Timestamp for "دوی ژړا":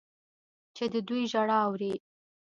1.07-1.57